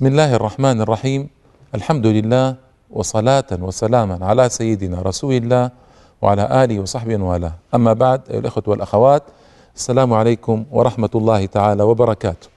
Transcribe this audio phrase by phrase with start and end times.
[0.00, 1.28] بسم الله الرحمن الرحيم
[1.74, 2.56] الحمد لله
[2.90, 5.70] وصلاة وسلاما على سيدنا رسول الله
[6.22, 9.22] وعلى آله وصحبه والاه أما بعد أيها الأخوة والأخوات
[9.76, 12.48] السلام عليكم ورحمة الله تعالى وبركاته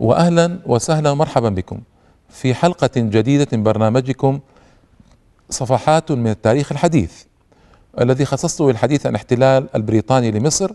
[0.00, 1.80] وأهلا وسهلا ومرحبا بكم
[2.28, 4.40] في حلقة جديدة من برنامجكم
[5.50, 7.12] صفحات من التاريخ الحديث
[8.00, 10.72] الذي خصصته للحديث عن احتلال البريطاني لمصر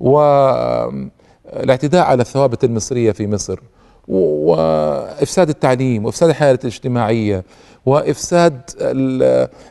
[0.00, 3.60] والاعتداء على الثوابت المصرية في مصر
[4.08, 7.44] وإفساد التعليم وإفساد الحياة الاجتماعية
[7.86, 8.60] وإفساد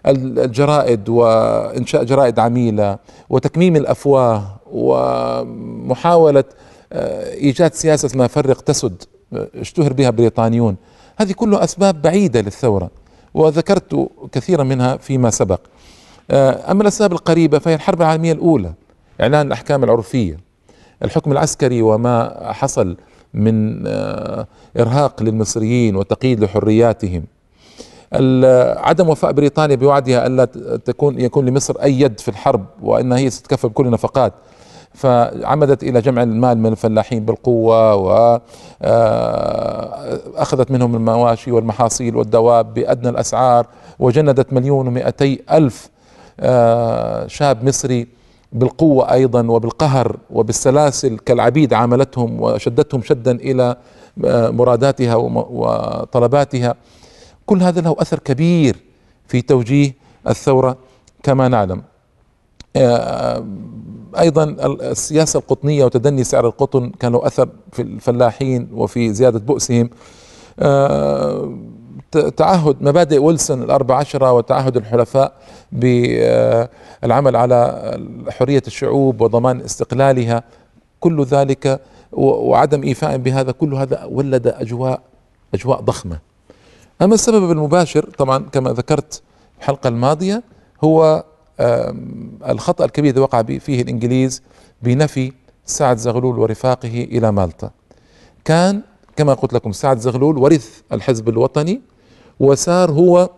[0.06, 2.98] الجرائد وإنشاء جرائد عميلة
[3.30, 6.44] وتكميم الأفواه ومحاولة
[6.94, 10.76] آه، إيجاد سياسة ما فرق تسد اشتهر بها بريطانيون.
[11.18, 12.90] هذه كلها أسباب بعيدة للثورة
[13.34, 15.60] وذكرت كثيرا منها فيما سبق.
[16.32, 18.74] آه، أما الأسباب القريبة فهي الحرب العالمية الأولى
[19.22, 20.40] إعلان الأحكام العرفية.
[21.04, 22.98] الحكم العسكري وما حصل
[23.34, 24.48] من آه،
[24.80, 27.24] إرهاق للمصريين وتقييد لحرياتهم.
[28.78, 30.46] عدم وفاء بريطانيا بوعدها ألا
[30.86, 34.34] تكون يكون لمصر أي يد في الحرب وإنها هي ستتكفل بكل النفقات.
[34.98, 38.60] فعمدت إلى جمع المال من الفلاحين بالقوة واخذت
[40.70, 43.68] آه، منهم المواشي والمحاصيل والدواب بأدنى الأسعار
[44.00, 45.90] وجندت مليون ومئتي ألف
[46.40, 48.08] آه، شاب مصري
[48.52, 53.76] بالقوة أيضا وبالقهر وبالسلاسل كالعبيد عاملتهم وشدتهم شدا إلى
[54.26, 56.76] آه، مراداتها وطلباتها.
[57.46, 58.76] كل هذا له أثر كبير
[59.28, 59.96] في توجيه
[60.28, 60.78] الثورة
[61.24, 61.82] كما نعلم.
[64.20, 64.44] أيضا
[64.92, 69.90] السياسة القطنية وتدني سعر القطن كان له أثر في الفلاحين وفي زيادة بؤسهم.
[70.60, 71.58] آه،
[72.38, 75.34] تعهد مبادئ ويلسون الأربع عشرة وتعهد الحلفاء
[75.72, 77.98] بالعمل على
[78.30, 80.44] حرية الشعوب وضمان استقلالها.
[81.00, 81.82] كل ذلك
[82.12, 85.02] وعدم إيفاء بهذا كل هذا ولد أجواء
[85.54, 86.20] أجواء ضخمة.
[87.02, 89.22] أما السبب المباشر طبعا كما ذكرت
[89.60, 90.44] الحلقة الماضية
[90.84, 91.24] هو
[92.50, 94.42] الخطأ الكبير الذي وقع فيه الإنجليز
[94.82, 95.32] بنفي
[95.66, 97.72] سعد زغلول ورفاقه إلى مالطا.
[98.46, 98.82] كان
[99.16, 101.82] كما قلت لكم سعد زغلول ورث الحزب الوطني
[102.40, 103.30] وصار هو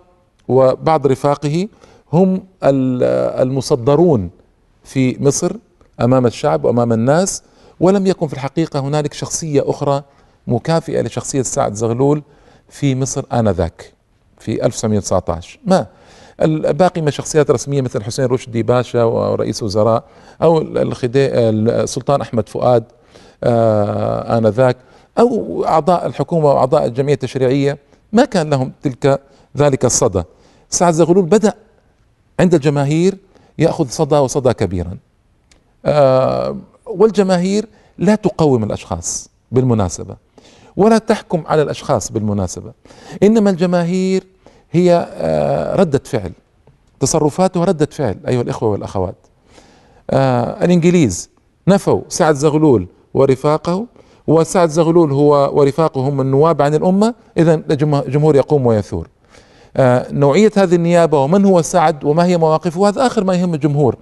[0.48, 1.68] وبعض رفاقه
[2.14, 4.30] هم المصدرون
[4.84, 5.56] في مصر
[6.02, 7.44] أمام الشعب وأمام الناس
[7.80, 10.04] ولم يكن في الحقيقة هنالك شخصية أخرى
[10.48, 12.24] مكافئة لشخصية سعد زغلول
[12.70, 13.94] في مصر آنذاك
[14.40, 15.88] في 1919 ما؟
[16.42, 20.04] الباقي من شخصيات رسمية مثل حسين رشدي باشا ورئيس وزراء
[20.42, 22.84] أو السلطان أحمد فؤاد
[23.44, 24.78] آه آنذاك
[25.20, 27.78] أو أعضاء الحكومة وأعضاء الجمعية التشريعية.
[28.14, 29.22] ما كان لهم تلك
[29.58, 30.24] ذلك الصدى.
[30.70, 31.54] سعد زغلول بدأ
[32.40, 33.18] عند الجماهير
[33.58, 34.98] يأخذ صدى وصدى كبيرا.
[35.86, 37.66] آه والجماهير
[37.98, 40.16] لا تقوم الأشخاص بالمناسبة
[40.78, 42.72] ولا تحكم على الأشخاص بالمناسبة.
[43.24, 44.24] إنما الجماهير
[44.72, 46.32] هي آه، ردة فعل.
[47.00, 49.16] تصرفاته ردة فعل أيها الإخوة والأخوات.
[50.10, 51.30] آه الإنجليز
[51.68, 53.86] نفوا سعد زغلول ورفاقه
[54.28, 57.14] وسعد زغلول هو ورفاقه هم النواب عن الأمة.
[57.38, 59.08] إذا الجمهور يقوم ويثور.
[59.78, 63.96] آه نوعية هذه النيابة ومن هو سعد وما هي مواقفه هذا آخر ما يهم الجمهور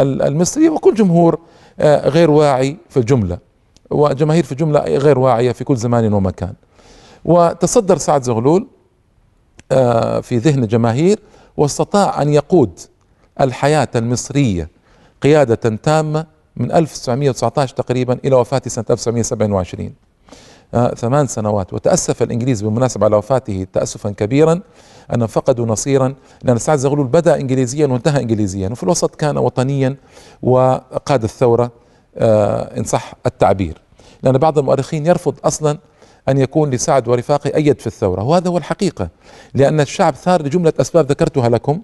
[0.00, 1.38] المصري وكل جمهور
[1.80, 3.38] غير واعي في الجملة.
[3.90, 6.52] وجماهير في الجملة غير واعية في كل زمان ومكان.
[7.24, 8.66] وتصدر سعد زغلول
[10.22, 11.18] في ذهن الجماهير
[11.56, 12.78] واستطاع أن يقود
[13.40, 14.68] الحياة المصرية
[15.22, 16.26] قيادة تامة
[16.56, 19.92] من 1919 تقريبا إلى وفاته سنة 1927
[20.74, 24.60] آه ثمان سنوات وتأسف الإنجليز بالمناسبة على وفاته تأسفا كبيرا.
[25.14, 29.96] أنهم فقدوا نصيرا لأن سعد زغلول بدأ إنجليزيا وانتهى إنجليزيا وفي الوسط كان وطنيا
[30.42, 31.70] وقاد الثورة
[32.16, 33.80] آه إن صح التعبير.
[34.22, 35.78] لأن بعض المؤرخين يرفض أصلا
[36.28, 38.22] أن يكون لسعد ورفاقه أيد في الثورة.
[38.22, 39.08] وهذا هو الحقيقة
[39.54, 41.80] لأن الشعب ثار لجملة أسباب ذكرتها لكم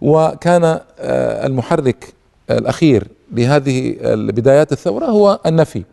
[0.00, 2.14] وكان آه، المحرك
[2.50, 5.84] الأخير لهذه بدايات الثورة هو النفي.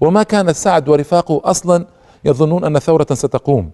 [0.00, 1.86] وما كان سعد ورفاقه أصلا
[2.24, 3.70] يظنون أن ثورة ستقوم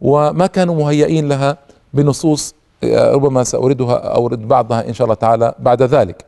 [0.00, 1.58] وما كانوا مهيئين لها
[1.94, 2.54] بنصوص
[2.84, 6.24] ربما سأوردها أورد بعضها إن شاء الله تعالى بعد ذلك.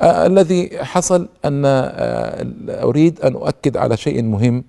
[0.00, 4.64] آه الذي حصل أن آه أريد أن أؤكد على شيء مهم.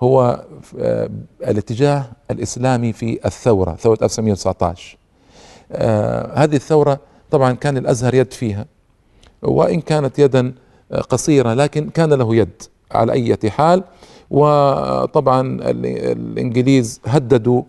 [0.00, 0.44] هو
[0.78, 1.10] آه
[1.40, 4.98] الاتجاه الإسلامي في الثورة ثورة 1919
[5.72, 7.00] آه هذه الثورة
[7.30, 8.66] طبعا كان الأزهر يد فيها
[9.42, 10.54] وإن كانت يدا
[10.92, 12.62] قصيرة لكن كان له يد
[12.92, 13.84] على أي حال.
[14.30, 17.62] وطبعا الإنجليز هددوا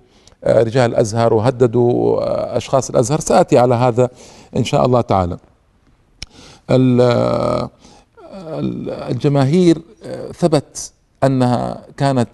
[0.43, 3.19] آه، رجال الأزهر وهددوا آه، أشخاص الأزهر.
[3.19, 4.09] سآتي على هذا
[4.57, 5.37] إن شاء الله تعالى.
[6.69, 7.69] آه،
[9.09, 9.81] الجماهير
[10.35, 10.91] ثبت
[11.23, 12.29] أنها كانت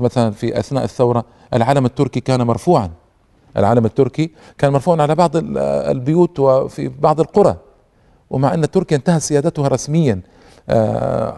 [0.00, 1.24] مثلا في أثناء الثورة
[1.54, 2.90] العلم التركي كان مرفوعا.
[3.56, 7.56] العلم التركي كان مرفوعا على بعض البيوت وفي بعض القرى.
[8.30, 10.20] ومع أن تركيا انتهت سيادتها رسميا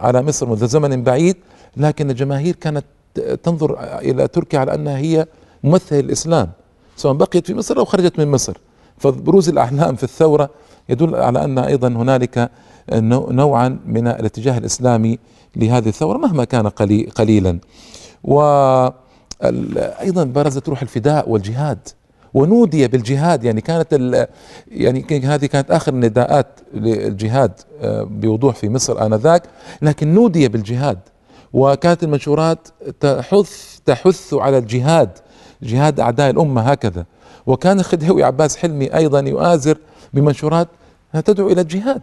[0.01, 1.35] على مصر منذ زمن بعيد
[1.77, 2.85] لكن الجماهير كانت
[3.43, 5.27] تنظر إلى تركيا على أنها هي
[5.63, 6.49] ممثل الإسلام
[6.97, 8.57] سواء بقيت في مصر أو خرجت من مصر.
[8.97, 10.49] فبروز الأحلام في الثورة
[10.89, 12.49] يدل على أن أيضا هنالك
[13.31, 15.19] نوعا من الاتجاه الإسلامي
[15.55, 16.67] لهذه الثورة مهما كان
[17.15, 17.59] قليلا.
[18.23, 18.93] وأيضا
[20.23, 21.79] برزت روح الفداء والجهاد.
[22.33, 23.43] ونودي بالجهاد.
[23.43, 24.27] يعني كانت
[24.71, 27.51] يعني هذه كانت آخر النداءات للجهاد
[27.81, 29.43] آه، بوضوح في مصر آنذاك.
[29.81, 30.99] لكن نودي بالجهاد.
[31.53, 32.67] وكانت المنشورات
[32.99, 35.09] تحث تحث على الجهاد
[35.61, 37.05] جهاد أعداء الأمة هكذا.
[37.47, 39.77] وكان الخديوي عباس حلمي أيضا يؤازر
[40.13, 40.67] بمنشورات
[41.25, 42.01] تدعو إلى الجهاد.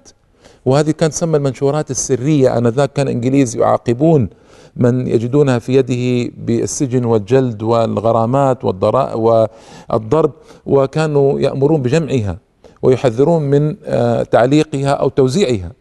[0.67, 2.59] وهذه كانت تسمى المنشورات السرية.
[2.59, 4.29] آنذاك كان الإنجليز يعاقبون
[4.77, 10.33] من يجدونها في يده بالسجن والجلد والغرامات والضرب
[10.67, 12.39] وكانوا يأمرون بجمعها
[12.83, 15.73] ويحذرون من آه، تعليقها أو توزيعها.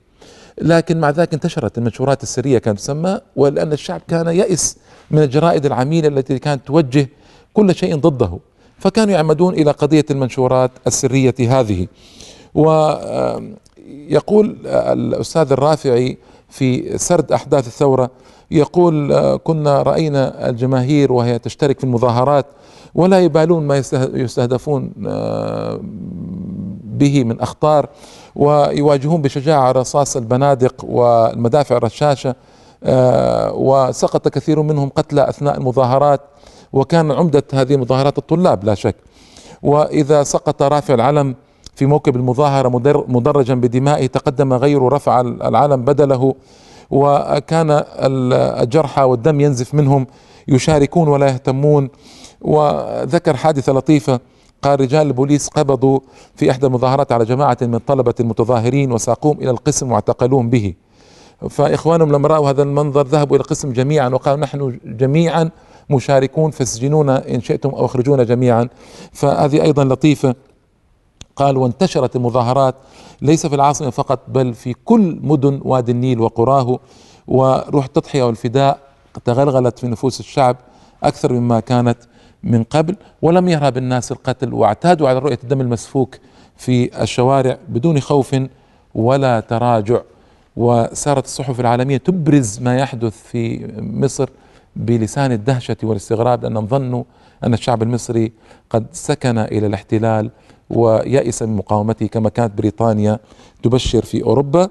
[0.62, 4.78] لكن مع ذلك انتشرت المنشورات السرية كانت تسمى ولأن الشعب كان يئس
[5.12, 7.10] من الجرائد العميلة التي كانت توجه
[7.54, 8.40] كل شيء ضده.
[8.80, 11.88] فكانوا يعمدون إلى قضية المنشورات السرية هذه.
[13.86, 16.18] ويقول الأستاذ الرافعي
[16.50, 18.10] في سرد أحداث الثورة
[18.52, 22.46] يقول كنا رأينا الجماهير وهي تشترك في المظاهرات
[22.96, 23.78] ولا يبالون ما
[24.14, 24.92] يستهدفون
[26.84, 27.90] به من أخطار
[28.36, 32.36] ويواجهون بشجاعة رصاص البنادق والمدافع الرشاشة
[33.54, 36.22] وسقط كثير منهم قتلى أثناء المظاهرات
[36.74, 38.96] وكان عمدة هذه مظاهرات الطلاب لا شك.
[39.64, 41.36] وإذا سقط رافع العلم
[41.76, 42.70] في موكب المظاهرة
[43.08, 46.36] مدرجا بدمائه تقدم غيره رفع العلم بدله
[46.92, 50.08] وكان الجرحى والدم ينزف منهم
[50.48, 51.90] يشاركون ولا يهتمون.
[52.42, 54.20] وذكر حادثة لطيفة
[54.62, 56.00] قال رجال البوليس قبضوا
[56.36, 60.74] في إحدى المظاهرات على جماعة من طلبة المتظاهرين وساقوهم إلى القسم واعتقلوهم به.
[61.50, 65.50] فإخوانهم لما رأوا هذا المنظر ذهبوا إلى القسم جميعا وقالوا نحن جميعا
[65.90, 68.70] مشاركون فاسجنونا إن شئتم أو أخرجونا جميعا.
[69.12, 70.36] فهذه أيضا لطيفة.
[71.36, 72.76] قال وانتشرت المظاهرات
[73.22, 76.80] ليس في العاصمة فقط بل في كل مدن وادي النيل وقراه
[77.28, 78.80] وروح التضحية والفداء
[79.26, 80.58] تغلغلت في نفوس الشعب
[81.04, 81.98] أكثر مما كانت
[82.44, 86.16] من قبل ولم يهرب الناس القتل واعتادوا على رؤية الدم المسفوك
[86.58, 88.36] في الشوارع بدون خوف
[88.96, 90.02] ولا تراجع
[90.58, 94.30] وصارت الصحف العالمية تبرز ما يحدث في مصر
[94.76, 97.04] بلسان الدهشة والاستغراب لأنهم ظنوا
[97.44, 98.32] أن الشعب المصري
[98.70, 100.32] قد سكن إلى الاحتلال
[100.70, 103.20] ويأس من مقاومته كما كانت بريطانيا
[103.64, 104.70] تبشر في أوروبا.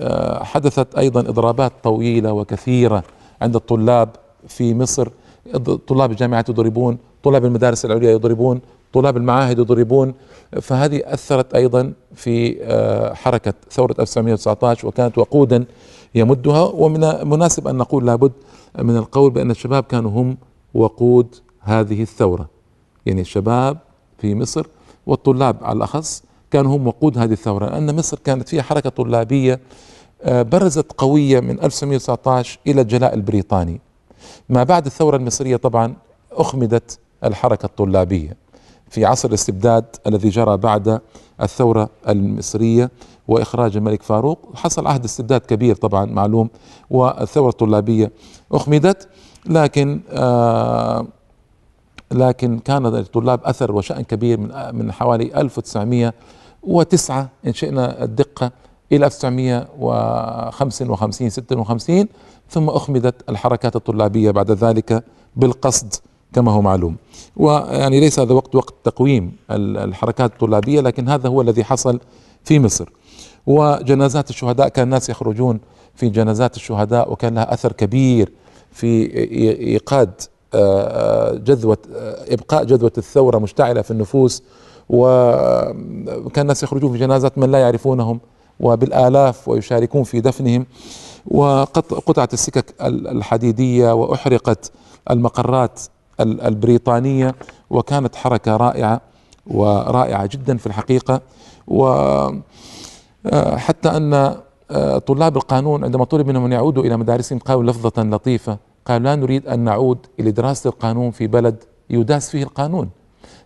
[0.00, 3.02] وحدثت أيضا إضرابات طويلة وكثيرة
[3.42, 4.08] عند الطلاب
[4.48, 5.08] في مصر.
[5.86, 8.60] طلاب الجامعات يضربون طلاب المدارس العليا يضربون
[8.92, 10.14] طلاب المعاهد يضربون.
[10.60, 15.64] فهذه أثرت أيضا في آه، حركة ثورة 1919 وكانت وقودا
[16.14, 16.62] يمدها.
[16.62, 18.32] ومن المناسب أن نقول لابد
[18.78, 20.36] من القول بأن الشباب كانوا هم
[20.74, 22.48] وقود هذه الثورة.
[23.06, 23.78] يعني الشباب
[24.18, 24.66] في مصر
[25.06, 29.60] والطلاب على الأخص كانوا هم وقود هذه الثورة لأن مصر كانت فيها حركة طلابية
[30.22, 33.80] آه، برزت قوية من 1919 إلى الجلاء البريطاني.
[34.48, 35.94] ما بعد الثورة المصرية طبعا
[36.32, 38.36] أخمدت الحركة الطلابية
[38.90, 41.00] في عصر الاستبداد الذي جرى بعد
[41.42, 42.90] الثورة المصرية
[43.28, 44.38] وإخراج الملك فاروق.
[44.54, 46.50] حصل عهد استبداد كبير طبعا معلوم
[46.90, 48.12] والثورة الطلابية
[48.52, 49.08] أخمدت
[49.46, 51.06] لكن آه
[52.12, 58.50] لكن كان للطلاب أثر وشأن كبير من من حوالي 1909 إن شئنا الدقة
[58.92, 62.06] إلى 1955 56
[62.50, 65.04] ثم أخمدت الحركات الطلابية بعد ذلك
[65.36, 65.94] بالقصد
[66.32, 66.96] كما هو معلوم.
[67.36, 72.00] ويعني ليس هذا وقت وقت تقويم الحركات الطلابية لكن هذا هو الذي حصل
[72.44, 72.88] في مصر.
[73.46, 75.60] وجنازات الشهداء كان الناس يخرجون
[75.94, 78.32] في جنازات الشهداء وكان لها أثر كبير
[78.72, 79.14] في
[79.60, 80.10] إيقاد
[81.34, 81.78] جذوة
[82.28, 84.42] إبقاء جذوة الثورة مشتعلة في النفوس
[84.88, 88.20] وكان الناس يخرجون في جنازات من لا يعرفونهم
[88.60, 90.66] وبالآلاف ويشاركون في دفنهم
[91.26, 94.72] وقطعت السكك الحديدية وأحرقت
[95.10, 95.80] المقرات
[96.20, 97.34] البريطانية
[97.70, 99.00] وكانت حركة رائعة
[99.46, 101.20] ورائعة جدا في الحقيقة.
[101.68, 102.42] وحتى
[103.88, 104.36] آه، أن
[104.70, 108.58] آه، طلاب القانون عندما طلب منهم أن يعودوا إلى مدارسهم قالوا لفظة لطيفة
[108.88, 112.90] قالوا لا نريد أن نعود إلى دراسة القانون في بلد يداس فيه القانون.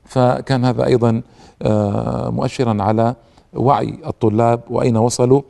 [0.05, 1.23] فكان هذا أيضا
[1.63, 3.15] آه، مؤشرا على
[3.55, 5.43] وعي الطلاب وأين وصلوا.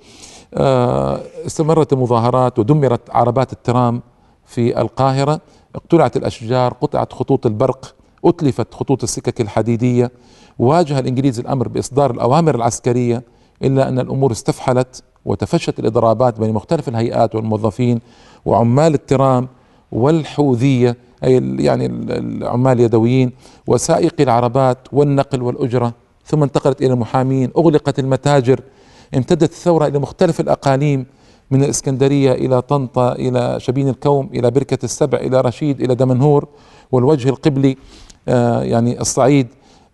[1.47, 4.03] استمرت المظاهرات ودمرت عربات الترام
[4.47, 5.41] في القاهرة.
[5.75, 7.95] اقتلعت الأشجار قطعت خطوط البرق
[8.25, 10.11] أتلفت خطوط السكك الحديدية.
[10.59, 13.23] واجه الإنجليز الأمر بإصدار الأوامر العسكرية
[13.63, 18.01] إلا أن الأمور استفحلت وتفشت الإضرابات بين مختلف الهيئات والموظفين
[18.45, 19.49] وعمال الترام.
[19.93, 23.33] والحوذية أي يعني العمال اليدويين
[23.67, 25.93] وسائقي العربات والنقل والأجرة
[26.27, 28.61] ثم انتقلت إلى المحامين أغلقت المتاجر
[29.17, 31.07] امتدت الثورة إلى مختلف الأقاليم
[31.51, 36.49] من الإسكندرية إلى طنطا إلى شبين الكوم إلى بركة السبع إلى رشيد إلى دمنهور
[36.93, 37.77] والوجه القبلي
[38.29, 39.47] آه، يعني الصعيد.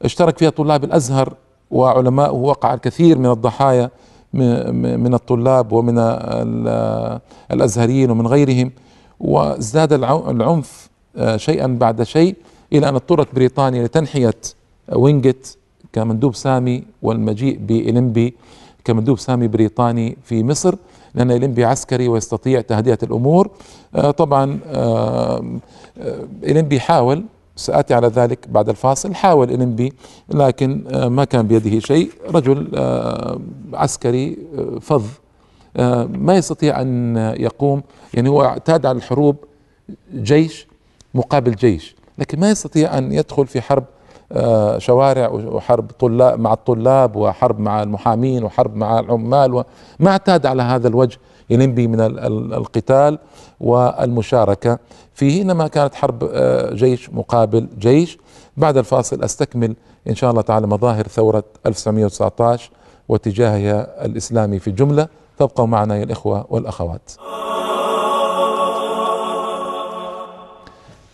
[0.02, 1.35] اشترك فيها طلاب الأزهر
[1.71, 3.90] وعلماء وقع الكثير من الضحايا
[4.33, 5.99] من الطلاب ومن
[7.52, 8.73] الأزهريين ومن غيرهم.
[9.20, 12.34] وازداد العنف آه، شيئا بعد شيء
[12.72, 14.34] إلى أن اضطرت بريطانيا لتنحية
[14.92, 15.56] وينجت
[15.92, 18.34] كمندوب سامي والمجيء بإلمبي
[18.84, 20.75] كمندوب سامي بريطاني في مصر
[21.14, 23.50] لأن إلمبي عسكري ويستطيع تهدئة الأمور.
[23.94, 24.58] آه، طبعا
[26.44, 27.25] إلمبي حاول
[27.56, 29.92] سآتي على ذلك بعد الفاصل حاول إنبي
[30.28, 32.10] لكن آه، ما كان بيده شيء.
[32.34, 33.40] رجل آه،
[33.72, 35.04] عسكري آه، فظ.
[36.08, 37.82] ما يستطيع أن يقوم
[38.14, 39.37] يعني هو اعتاد على الحروب
[40.14, 40.66] جيش
[41.14, 43.84] مقابل جيش لكن ما يستطيع أن يدخل في حرب
[44.78, 50.88] شوارع وحرب طلاب مع الطلاب وحرب مع المحامين وحرب مع العمال وما اعتاد على هذا
[50.88, 51.18] الوجه
[51.50, 52.00] ينبي من
[52.54, 53.18] القتال
[53.60, 54.78] والمشاركة.
[55.14, 58.18] فيه إنما كانت حرب آه، جيش مقابل جيش.
[58.56, 59.76] بعد الفاصل أستكمل
[60.08, 62.70] إن شاء الله تعالى مظاهر ثورة 1919
[63.08, 65.08] واتجاهها الإسلامي في الجملة
[65.38, 67.12] فابقوا معنا يا الإخوة والأخوات.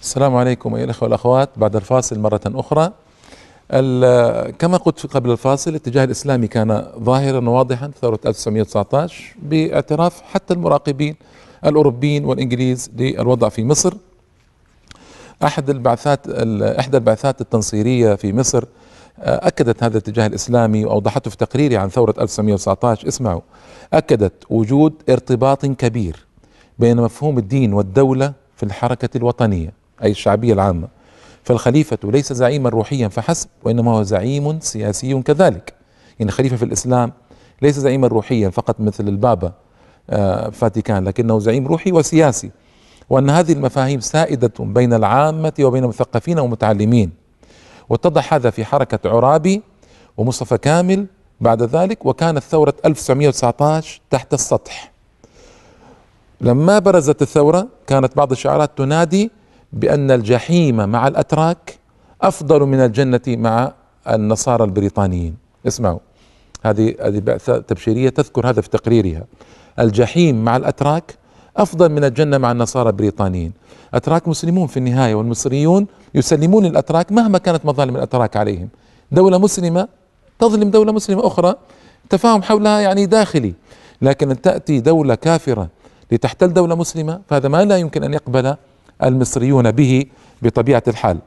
[0.02, 1.48] السلام عليكم أيها الأخوة والأخوات.
[1.56, 2.92] بعد الفاصل مرة أخرى
[4.58, 11.16] كما قلت قبل الفاصل الاتجاه الإسلامي كان ظاهرا وواضحا ثورة 1919 باعتراف حتى المراقبين
[11.66, 13.94] الأوروبيين والإنجليز للوضع في مصر.
[15.44, 16.28] أحد البعثات
[16.78, 18.64] إحدى البعثات التنصيرية في مصر
[19.18, 23.40] أكدت هذا الاتجاه الإسلامي وأوضحته في تقريري عن ثورة 1919 اسمعوا.
[23.92, 26.26] أكدت وجود ارتباط كبير
[26.78, 30.88] بين مفهوم الدين والدولة في الحركة الوطنية أي الشعبية العامة.
[31.42, 35.74] فالخليفة ليس زعيما روحيا فحسب وإنما هو زعيم سياسي كذلك.
[36.18, 37.12] يعني الخليفة في الإسلام
[37.62, 39.52] ليس زعيما روحيا فقط مثل البابا
[40.10, 42.50] آه، فاتيكان لكنه زعيم روحي وسياسي.
[43.10, 47.23] وأن هذه المفاهيم سائدة بين العامة وبين المثقفين ومتعلمين.
[47.88, 49.62] واتضح هذا في حركة عرابي
[50.16, 51.06] ومصطفى كامل
[51.40, 54.92] بعد ذلك وكانت ثورة 1919 تحت السطح.
[56.40, 59.30] لما برزت الثورة كانت بعض الشعارات تنادي
[59.72, 61.78] بأن الجحيم مع الأتراك
[62.22, 63.72] أفضل من الجنة مع
[64.08, 65.36] النصارى البريطانيين.
[65.66, 65.98] اسمعوا
[66.64, 69.24] هذه هذه بعثة تبشيرية تذكر هذا في تقريرها.
[69.78, 71.14] الجحيم مع الأتراك
[71.56, 73.52] أفضل من الجنة مع النصارى البريطانيين.
[73.94, 78.68] أتراك مسلمون في النهاية والمصريون يسلمون الأتراك مهما كانت مظالم الأتراك عليهم.
[79.12, 79.88] دولة مسلمة
[80.38, 81.54] تظلم دولة مسلمة أخرى
[82.10, 83.54] تفاهم حولها يعني داخلي.
[84.02, 85.68] لكن أن تأتي دولة كافرة
[86.12, 88.56] لتحتل دولة مسلمة فهذا ما لا يمكن أن يقبل
[89.02, 90.04] المصريون به
[90.42, 91.18] بطبيعة الحال.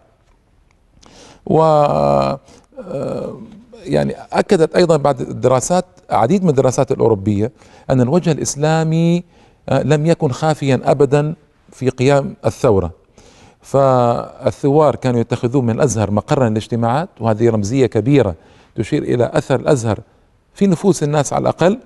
[1.46, 3.38] و آه،
[3.84, 7.51] يعني أكدت أيضا بعد الدراسات عديد من الدراسات الأوروبية
[7.89, 9.24] أن الوجه الإسلامي آه،
[9.71, 11.36] لم يكن خافيا ابدا
[11.71, 12.91] في قيام الثورة.
[13.62, 18.36] فالثوار كانوا يتخذون من الأزهر مقرا للاجتماعات وهذه رمزية كبيرة
[18.75, 20.00] تشير إلى أثر الأزهر
[20.53, 21.79] في نفوس الناس على الأقل.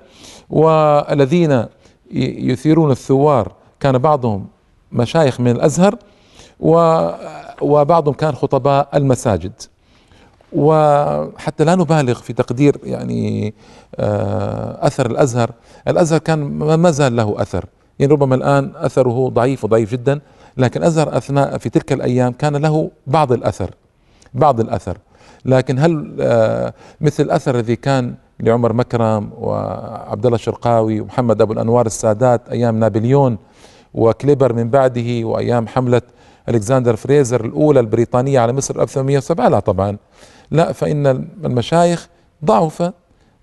[0.50, 1.66] والذين
[2.12, 4.48] يثيرون الثوار كان بعضهم
[4.92, 5.96] مشايخ من الأزهر
[7.62, 9.54] وبعضهم كان خطباء المساجد.
[10.54, 13.54] وحتى لا نبالغ في تقدير يعني
[13.96, 15.52] آه، أثر الأزهر،
[15.88, 17.66] الأزهر كان ما زال له أثر،
[18.00, 20.20] يعني ربما الآن أثره ضعيف وضعيف جدا،
[20.58, 23.72] لكن الازهر أثناء في تلك الأيام كان له بعض الأثر
[24.34, 24.98] بعض الأثر،
[25.46, 31.86] لكن هل آه، مثل الأثر الذي كان لعمر مكرم وعبد الله الشرقاوي ومحمد أبو الأنوار
[31.86, 33.38] السادات أيام نابليون
[33.94, 36.02] وكليبر من بعده وأيام حملة
[36.50, 39.98] ألكسندر فريزر الأولى البريطانية على مصر 1807 لا طبعا.
[40.52, 41.08] لا فإن
[41.46, 42.10] المشايخ
[42.46, 42.92] ضعف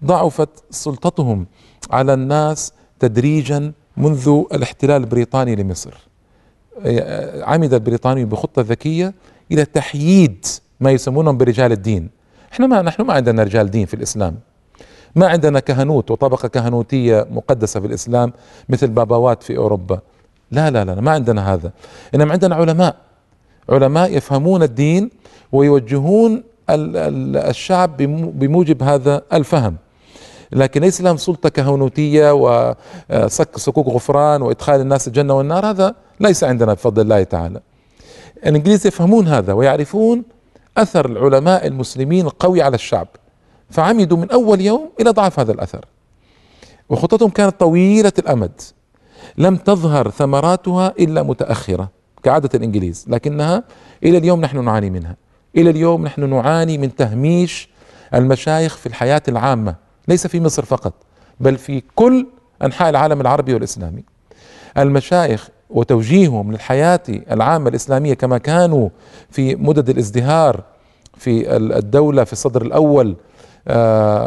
[0.05, 1.47] ضعفت سلطتهم
[1.91, 5.95] على الناس تدريجا منذ الاحتلال البريطاني لمصر.
[7.43, 9.15] عمد البريطاني بخطة ذكية
[9.53, 10.47] إلى تحييد
[10.81, 12.11] ما يسمونهم برجال الدين.
[12.53, 14.37] إحنا ما نحن ما عندنا رجال دين في الإسلام.
[15.15, 18.33] ما عندنا كهنوت وطبقة كهنوتية مقدسة في الإسلام
[18.69, 20.01] مثل باباوات في أوروبا.
[20.51, 21.73] لا لا لا ما عندنا هذا.
[22.15, 22.97] إنما عندنا علماء.
[23.69, 25.11] علماء يفهمون الدين
[25.53, 27.97] ويوجهون الشعب
[28.39, 29.77] بموجب هذا الفهم.
[30.53, 35.67] لكن ليس لهم سلطة كهنوتية وصك صكوك غفران وإدخال الناس الجنة والنار.
[35.67, 37.61] هذا ليس عندنا بفضل الله تعالى.
[38.47, 40.23] الإنجليز يفهمون هذا ويعرفون
[40.77, 43.09] أثر العلماء المسلمين القوي على الشعب.
[43.71, 45.85] فعمدوا من أول يوم إلى ضعف هذا الأثر.
[46.89, 48.61] وخطتهم كانت طويلة الأمد.
[49.39, 51.89] لم تظهر ثمراتها إلا متأخرة
[52.23, 53.65] كعادة الإنجليز لكنها
[54.05, 55.17] إلى اليوم نحن نعاني منها.
[55.57, 57.69] إلى اليوم نحن نعاني من تهميش
[58.15, 59.75] المشايخ في الحياة العامة
[60.09, 60.93] ليس في مصر فقط
[61.41, 62.27] بل في كل
[62.63, 64.05] أنحاء العالم العربي والإسلامي.
[64.79, 68.89] المشايخ وتوجيههم للحياة العامة الإسلامية كما كانوا
[69.31, 70.63] في مدد الازدهار
[71.17, 73.17] في الدولة في الصدر الأول آه،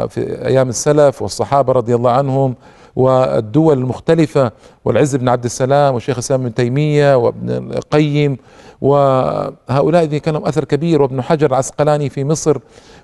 [0.08, 2.54] في أيام السلف والصحابة رضي الله عنهم
[2.96, 4.52] والدول المختلفة
[4.84, 8.36] والعز بن عبد السلام والشيخ الإسلام ابن تيمية وابن القيم
[8.80, 12.58] وهؤلاء الذين كان لهم أثر كبير وابن حجر العسقلاني في مصر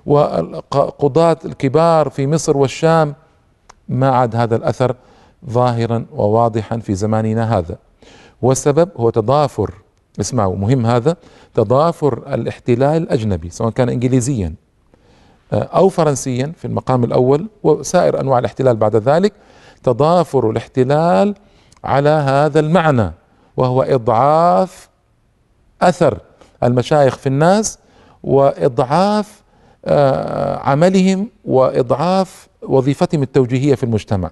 [0.05, 3.15] والقضاة الكبار في مصر والشام
[3.89, 4.95] ما عاد هذا الأثر
[5.49, 7.75] ظاهرا وواضحا في زماننا هذا.
[8.41, 9.73] والسبب هو تضافر
[10.19, 11.15] اسمعوا مهم هذا
[11.53, 14.53] تضافر الاحتلال الأجنبي سواء كان إنجليزيا.
[15.53, 19.33] أو فرنسيا في المقام الأول وسائر أنواع الاحتلال بعد ذلك
[19.83, 21.35] تضافر الاحتلال
[21.83, 23.11] على هذا المعنى
[23.57, 24.89] وهو إضعاف
[25.81, 26.17] أثر
[26.63, 27.79] المشايخ في الناس
[28.23, 29.43] وإضعاف
[29.85, 34.31] آه، عملهم وإضعاف وظيفتهم التوجيهية في المجتمع.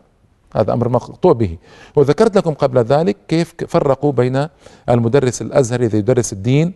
[0.56, 1.58] هذا أمر مقطوع به.
[1.96, 4.48] وذكرت لكم قبل ذلك كيف فرقوا بين
[4.90, 6.74] المدرس الأزهري الذي يدرس الدين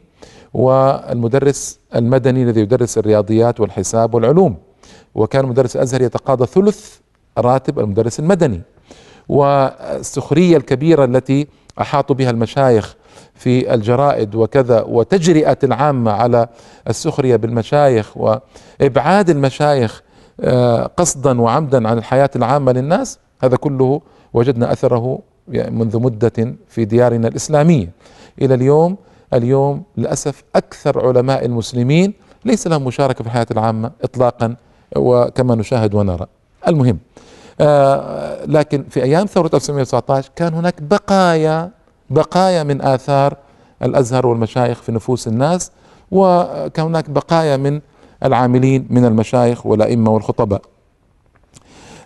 [0.54, 4.58] والمدرس المدني الذي يدرس الرياضيات والحساب والعلوم.
[5.16, 6.98] وكان المدرس الازهري يتقاضى ثلث
[7.38, 8.62] راتب المدرس المدني.
[9.30, 11.48] والسخرية الكبيرة التي
[11.82, 12.96] احاطوا بها المشايخ
[13.36, 16.48] في الجرائد وكذا وتجرئة العامة على
[16.90, 20.04] السخرية بالمشايخ وإبعاد المشايخ
[20.40, 24.02] آه، قصدا وعمدا عن الحياة العامة للناس هذا كله
[24.34, 27.90] وجدنا أثره منذ مدة في ديارنا الإسلامية.
[28.42, 28.98] إلى اليوم
[29.34, 32.14] اليوم للأسف أكثر علماء المسلمين
[32.46, 34.56] ليس لهم مشاركة في الحياة العامة اطلاقا
[34.96, 36.26] وكما نشاهد ونرى.
[36.68, 36.98] المهم
[37.62, 41.72] آه لكن في أيام ثورة 1919 كان هناك بقايا
[42.10, 43.38] بقايا من آثار
[43.84, 45.72] الأزهر والمشايخ في نفوس الناس
[46.12, 47.82] وكان هناك بقايا من
[48.24, 50.62] العاملين من المشايخ والأئمة والخطباء.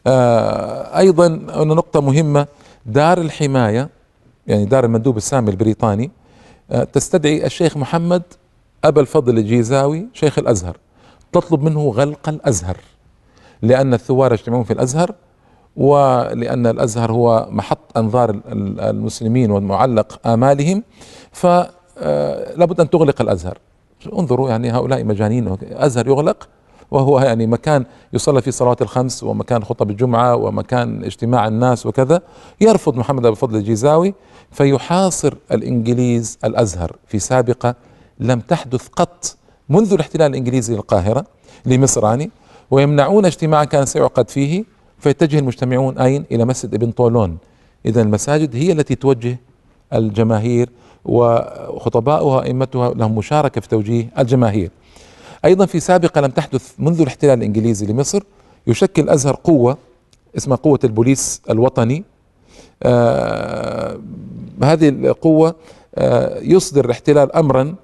[0.08, 2.48] آه أيضا هنا نقطة مهمة
[2.86, 3.90] دار الحماية
[4.48, 6.12] يعني دار المندوب السامي البريطاني
[6.94, 8.24] تستدعي الشيخ محمد
[8.84, 10.78] أبا الفضل الجيزاوي شيخ الأزهر.
[11.32, 12.78] تطلب منه غلق الأزهر
[13.62, 15.16] لأن الثوار يجتمعون في الأزهر
[15.76, 18.40] ولأن الأزهر هو محط أنظار
[18.80, 20.84] المسلمين ومعلق آمالهم.
[21.32, 23.58] فلابد أن تغلق الأزهر.
[24.14, 26.48] انظروا يعني هؤلاء مجانين أزهر يغلق
[26.92, 32.22] وهو يعني مكان يصلى فيه صلوات الخمس ومكان خطب الجمعة ومكان اجتماع الناس وكذا
[32.62, 34.14] يرفض محمد أبو فضل الجيزاوي
[34.52, 37.76] فيحاصر الإنجليز الأزهر في سابقة
[38.20, 39.38] لم تحدث قط
[39.70, 41.26] منذ الاحتلال الإنجليزي للقاهرة
[41.66, 42.30] لمصر يعني
[42.72, 44.64] ويمنعون اجتماعا كان سيعقد فيه
[45.00, 47.38] فيتجه المجتمعون أين؟ إلى مسجد ابن طولون.
[47.86, 49.38] إذا المساجد هي التي توجه
[49.94, 50.70] الجماهير
[51.06, 54.72] وخطباؤها أئمتها لهم مشاركة في توجيه الجماهير.
[55.46, 58.24] أيضا في سابقة لم تحدث منذ الاحتلال الإنجليزي لمصر
[58.68, 59.78] يشكل الازهر قوة
[60.38, 62.04] اسمها قوة البوليس الوطني.
[62.84, 64.00] آه
[64.64, 65.56] هذه القوة
[65.96, 67.76] آه يصدر الاحتلال امرا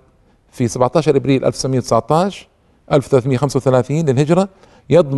[0.51, 2.47] في 17 إبريل 1919
[2.91, 4.49] 1335 للهجرة.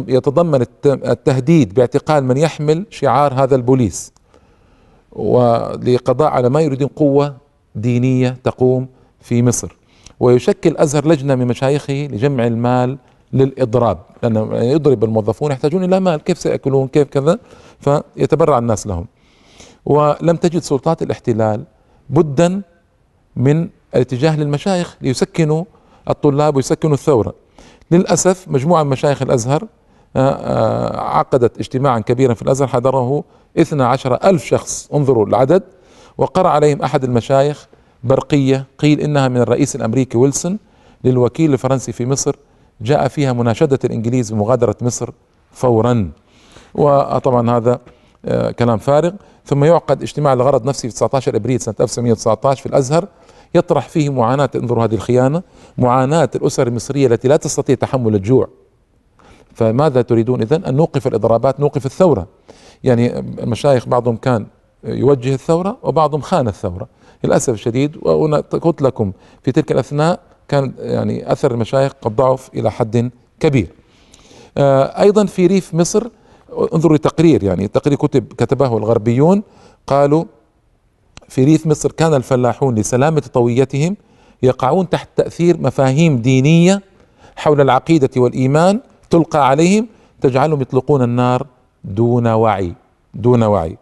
[0.07, 4.13] يتضمن التهديد باعتقال من يحمل شعار هذا البوليس.
[5.11, 7.35] ولقضاء على ما يريدون قوة
[7.75, 8.87] دينية تقوم
[9.21, 9.75] في مصر.
[10.23, 12.97] ويشكل أزهر لجنة من مشايخه لجمع المال
[13.33, 13.97] للإضراب.
[14.23, 17.39] لأن يضرب الموظفون يحتاجون إلى مال كيف سيأكلون كيف كذا؟
[17.79, 19.07] فيتبرع الناس لهم.
[19.85, 21.63] ولم تجد سلطات الاحتلال
[22.09, 22.61] بدا
[23.35, 25.63] من الاتجاه للمشايخ ليسكنوا
[26.09, 27.33] الطلاب ويسكنوا الثورة.
[27.91, 29.67] للأسف مجموعة من مشايخ الأزهر
[30.15, 33.23] آه، آه، عقدت اجتماعا كبيرا في الأزهر حضره
[33.57, 35.63] 12 ألف شخص انظروا العدد
[36.17, 37.67] وقرأ عليهم أحد المشايخ
[38.03, 40.59] برقية قيل إنها من الرئيس الأمريكي ويلسون
[41.03, 42.35] للوكيل الفرنسي في مصر
[42.81, 45.09] جاء فيها مناشدة الإنجليز بمغادرة مصر
[45.51, 46.11] فورا.
[46.73, 47.79] وطبعا هذا
[48.25, 49.11] آه، كلام فارغ.
[49.45, 53.07] ثم يعقد اجتماع الغرض نفسي في 19 إبريل سنة 1919 في الأزهر.
[53.55, 55.41] يطرح فيه معاناة انظروا هذه الخيانة
[55.77, 58.47] معاناة الأسر المصرية التي لا تستطيع تحمل الجوع.
[59.53, 62.27] فماذا تريدون إذن؟ أن نوقف الإضرابات نوقف الثورة.
[62.83, 64.45] يعني المشايخ بعضهم كان
[64.83, 66.87] يوجه الثورة وبعضهم خان الثورة.
[67.23, 69.11] للأسف الشديد وقلت لكم
[69.43, 73.67] في تلك الأثناء كان يعني أثر المشايخ قد ضعف إلى حد كبير.
[74.57, 76.07] آه، أيضا في ريف مصر
[76.73, 79.43] انظروا لتقرير يعني تقرير كتب كتبه الغربيون
[79.87, 80.25] قالوا
[81.29, 83.95] في ريف مصر كان الفلاحون لسلامة طويتهم
[84.43, 86.81] يقعون تحت تأثير مفاهيم دينية
[87.35, 89.87] حول العقيدة والإيمان تلقى عليهم
[90.21, 91.47] تجعلهم يطلقون النار
[91.83, 92.73] دون وعي
[93.13, 93.77] دون وعي.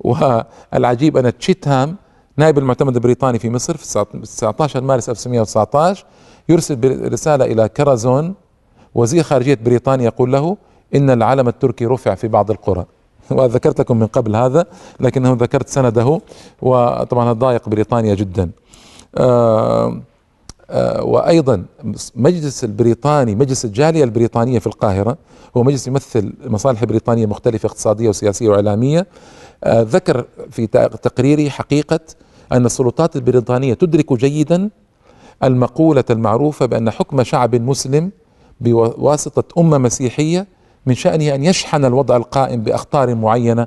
[0.00, 1.96] والعجيب أن تشيتهام
[2.36, 6.04] نائب المعتمد البريطاني في مصر في 19 مارس 1919
[6.48, 8.34] يرسل رسالة إلى كرازون
[8.94, 10.56] وزير خارجية بريطانيا يقول له
[10.94, 12.84] إن العلم التركي رفع في بعض القرى.
[13.30, 14.66] وذكرت لكم من قبل هذا
[15.00, 16.20] لكنه ذكرت سنده
[16.62, 18.50] وطبعا ضايق بريطانيا جدا.
[19.16, 20.00] آه
[20.70, 21.64] آه وأيضا
[22.14, 25.18] مجلس البريطاني مجلس الجالية البريطانية في القاهرة
[25.56, 29.06] هو مجلس يمثل مصالح بريطانية مختلفة اقتصادية وسياسية وإعلامية.
[29.64, 30.66] آه ذكر في
[31.02, 32.00] تقريره حقيقة
[32.52, 34.70] أن السلطات البريطانية تدرك جيدا
[35.44, 38.10] المقولة المعروفة بأن حكم شعب مسلم
[38.60, 40.46] بواسطة أمة مسيحية
[40.86, 43.66] من شأنه أن يشحن الوضع القائم بأخطار معينة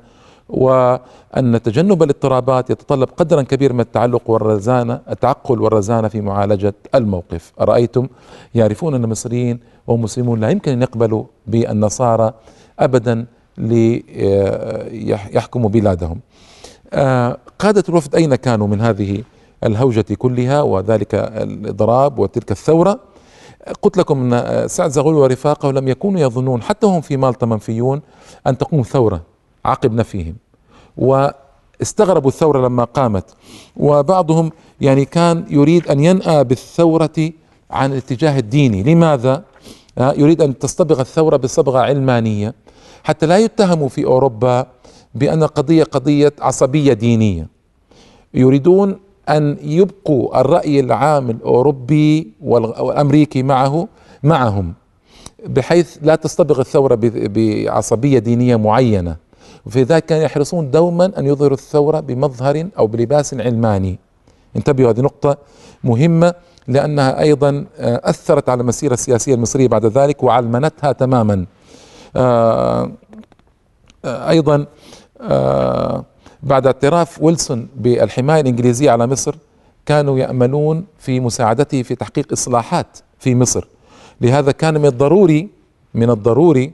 [0.50, 7.54] وأن تجنب الاضطرابات يتطلب قدرا كبيرا من التعلق والرزانة التعقل والرزانة في معالجة الموقف.
[7.62, 8.08] أرأيتم؟
[8.56, 12.34] يعرفون أن المصريين ومسلمون لا يمكن أن يقبلوا بالنصارى
[12.80, 13.26] أبدا
[13.58, 14.50] ليحكموا
[15.70, 16.20] بلادهم.
[16.94, 19.24] آه، قادة الوفد أين كانوا من هذه
[19.64, 23.00] الهوجة كلها وذلك الإضراب وتلك الثورة؟
[23.82, 28.02] قلت لكم أن سعد زغلول ورفاقه لم يكونوا يظنون حتى هم في مالطا منفيون
[28.48, 29.22] أن تقوم ثورة.
[29.66, 30.36] عقب نفيهم
[30.98, 33.26] واستغربوا الثورة لما قامت.
[33.78, 37.32] وبعضهم يعني كان يريد أن ينأى بالثورة
[37.72, 38.84] عن الاتجاه الديني.
[38.84, 39.44] لماذا؟
[39.98, 42.54] يريد أن تصطبغ الثورة بصبغة علمانية.
[43.04, 44.68] حتى لا يتهموا في أوروبا
[45.16, 47.48] بأن القضية قضية عصبية دينية.
[48.34, 53.88] يريدون أن يبقوا الرأي العام الأوروبي والأمريكي معه
[54.24, 54.74] معهم
[55.46, 59.16] بحيث لا تصطبغ الثورة بعصبية دينية معينة.
[59.66, 64.00] وفي ذلك كانوا يحرصون دوما أن يظهروا الثورة بمظهر أو بلباس علماني.
[64.56, 65.38] انتبهوا هذه نقطة
[65.84, 66.34] مهمة
[66.68, 71.46] لأنها أيضا آه، أثرت على المسيره السياسية المصرية بعد ذلك وعلمنتها تماما.
[72.16, 72.92] آه،
[74.06, 74.66] آه، أيضا
[76.44, 79.36] بعد اعتراف ويلسون بالحماية الإنجليزية على مصر
[79.86, 83.68] كانوا يأملون في مساعدته في تحقيق إصلاحات في مصر.
[84.22, 85.50] لهذا كان من الضروري
[85.94, 86.72] من الضروري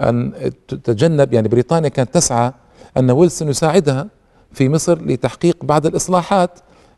[0.00, 0.32] أن
[0.68, 2.52] تتجنب يعني بريطانيا كانت تسعى
[2.96, 4.08] أن ويلسون يساعدها
[4.52, 6.50] في مصر لتحقيق بعض الإصلاحات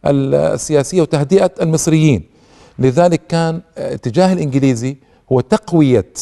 [0.05, 2.25] السياسية وتهدئة المصريين.
[2.79, 4.97] لذلك كان اتجاه الإنجليزي
[5.33, 6.13] هو تقوية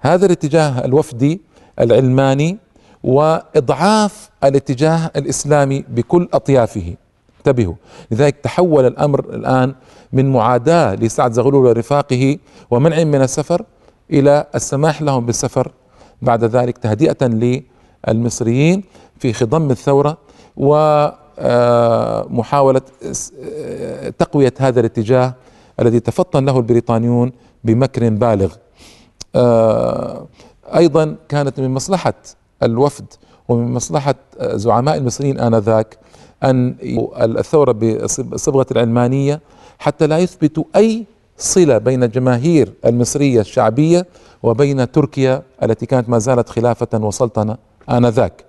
[0.00, 1.40] هذا الاتجاه الوفدي
[1.80, 2.58] العلماني
[3.02, 6.94] وإضعاف الاتجاه الإسلامي بكل أطيافه.
[7.38, 7.74] انتبهوا
[8.10, 9.74] لذلك تحول الأمر الآن
[10.12, 12.38] من معاداة لسعد زغلول ورفاقه
[12.70, 13.62] ومنعهم من السفر
[14.10, 15.72] إلى السماح لهم بالسفر
[16.22, 17.16] بعد ذلك تهدئة
[18.08, 18.84] للمصريين
[19.18, 20.18] في خضم الثورة
[20.56, 21.20] ومحاوله
[23.44, 25.34] آه، تقوية هذا الاتجاه
[25.80, 27.32] الذي تفطن له البريطانيون
[27.64, 28.54] بمكر بالغ.
[29.34, 30.26] آه،
[30.76, 32.14] أيضا كانت من مصلحة
[32.62, 33.04] الوفد
[33.48, 35.98] ومن مصلحة زعماء المصريين آنذاك
[36.44, 36.74] أن
[37.20, 37.72] الثورة
[38.32, 39.40] بصبغة العلمانية
[39.78, 41.04] حتى لا يثبتوا أي
[41.38, 44.06] صلة بين الجماهير المصرية الشعبية
[44.42, 47.56] وبين تركيا التي كانت ما زالت خلافة وسلطنة
[47.90, 48.44] آنذاك.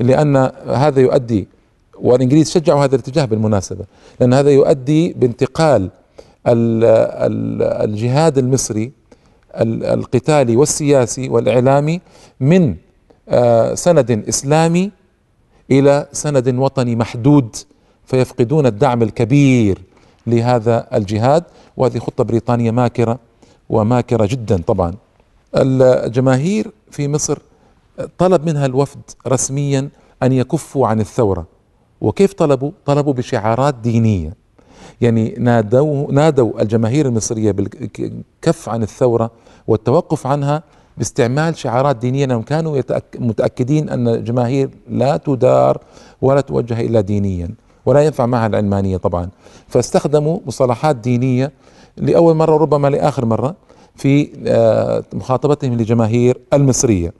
[0.00, 0.36] لأن
[0.68, 1.48] هذا يؤدي
[1.98, 3.84] والإنجليز شجعوا هذا الاتجاه بالمناسبة
[4.20, 5.90] لأن هذا يؤدي بانتقال
[7.84, 8.92] الجهاد المصري
[9.60, 12.00] القتالي والسياسي والإعلامي
[12.40, 12.74] من
[13.28, 14.90] آه، سند إسلامي
[15.70, 17.56] إلى سند وطني محدود
[18.04, 19.78] فيفقدون الدعم الكبير
[20.26, 21.44] لهذا الجهاد
[21.76, 23.18] وهذه خطة بريطانية ماكرة
[23.68, 24.94] وماكرة جدا طبعا.
[25.54, 27.38] الجماهير في مصر
[28.18, 29.88] طلب منها الوفد رسميا
[30.22, 31.46] أن يكفوا عن الثورة.
[32.00, 34.34] وكيف طلبوا؟ طلبوا بشعارات دينية.
[35.00, 39.30] يعني نادوا نادوا الجماهير المصرية بالكف عن الثورة
[39.66, 40.62] والتوقف عنها
[40.98, 42.26] باستعمال شعارات دينية.
[42.26, 42.80] لأنهم كانوا
[43.18, 45.78] متأكدين أن الجماهير لا تدار
[46.22, 47.48] ولا توجه إلا دينيا
[47.86, 49.28] ولا ينفع معها العلمانية طبعا.
[49.68, 51.52] فاستخدموا مصطلحات دينية
[51.96, 53.54] لأول مرة ربما لآخر مرة.
[53.96, 57.12] في آه، مخاطبتهم لجماهير المصرية.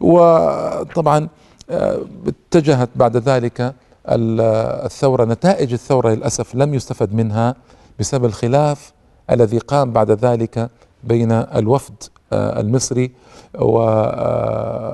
[0.00, 1.28] وطبعا
[1.70, 3.74] آه، اتجهت بعد ذلك
[4.08, 7.54] الثورة نتائج الثورة للأسف لم يستفد منها
[8.00, 8.92] بسبب الخلاف
[9.30, 10.70] الذي قام بعد ذلك
[11.04, 11.94] بين الوفد
[12.32, 13.10] آه، المصري
[13.58, 14.86] وأعضائه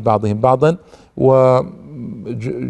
[0.00, 0.76] بعضهم بعضا
[1.16, 2.66] وجنوحهم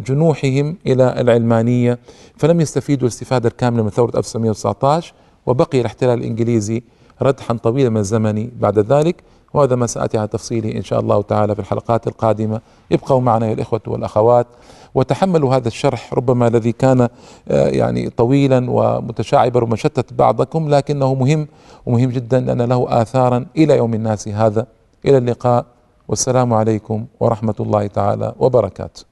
[0.87, 1.99] إلى العلمانية.
[2.37, 5.15] فلم يستفيدوا الاستفادة الكاملة من ثورة 1919
[5.47, 6.83] وبقي الاحتلال الإنجليزي
[7.23, 9.23] ردحا طويلا من الزمن بعد ذلك
[9.55, 12.61] وهذا ما سآتي على تفصيله إن شاء الله تعالى في الحلقات القادمة.
[12.93, 14.47] ابقوا معنا يا الإخوة والأخوات
[14.95, 17.09] وتحملوا هذا الشرح ربما الذي كان آه،
[17.69, 21.49] يعني طويلا ومتشعبا ومشتت بعضكم لكنه مهم
[21.87, 24.67] ومهم جدا لأن له آثارا إلى يوم الناس هذا.
[25.07, 25.67] إلى اللقاء
[26.09, 29.12] والسلام عليكم ورحمة الله تعالى وبركاته.